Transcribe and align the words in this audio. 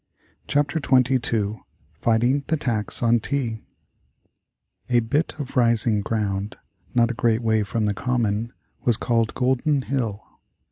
CHAPTER 0.47 0.79
XXII 0.79 1.61
FIGHTING 1.91 2.43
the 2.47 2.57
TAX 2.57 3.03
on 3.03 3.19
TEA 3.19 3.63
A 4.89 4.99
bit 5.01 5.39
of 5.39 5.55
rising 5.55 6.01
ground, 6.01 6.57
not 6.95 7.11
a 7.11 7.13
great 7.13 7.43
way 7.43 7.61
from 7.61 7.85
the 7.85 7.93
Common, 7.93 8.51
was 8.83 8.97
called 8.97 9.35
Golden 9.35 9.83
Hill. 9.83 10.23